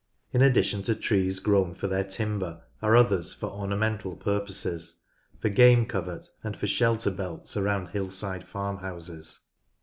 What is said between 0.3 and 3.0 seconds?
In addition to trees grown for their timber are